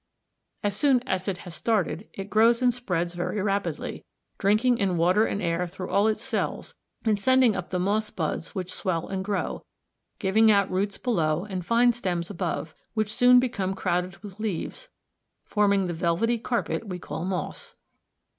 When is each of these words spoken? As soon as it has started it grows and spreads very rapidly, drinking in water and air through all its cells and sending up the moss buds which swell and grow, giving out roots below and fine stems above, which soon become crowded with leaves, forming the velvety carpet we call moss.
As 0.63 0.75
soon 0.75 1.07
as 1.07 1.27
it 1.27 1.37
has 1.45 1.53
started 1.53 2.07
it 2.15 2.31
grows 2.31 2.63
and 2.63 2.73
spreads 2.73 3.13
very 3.13 3.39
rapidly, 3.39 4.03
drinking 4.39 4.79
in 4.79 4.97
water 4.97 5.27
and 5.27 5.43
air 5.43 5.67
through 5.67 5.89
all 5.89 6.07
its 6.07 6.23
cells 6.23 6.73
and 7.05 7.19
sending 7.19 7.55
up 7.55 7.69
the 7.69 7.77
moss 7.77 8.09
buds 8.09 8.55
which 8.55 8.71
swell 8.73 9.07
and 9.07 9.23
grow, 9.23 9.63
giving 10.17 10.49
out 10.49 10.71
roots 10.71 10.97
below 10.97 11.43
and 11.45 11.67
fine 11.67 11.93
stems 11.93 12.31
above, 12.31 12.73
which 12.95 13.13
soon 13.13 13.39
become 13.39 13.75
crowded 13.75 14.17
with 14.23 14.39
leaves, 14.39 14.89
forming 15.45 15.85
the 15.85 15.93
velvety 15.93 16.39
carpet 16.39 16.87
we 16.87 16.97
call 16.97 17.23
moss. 17.23 17.75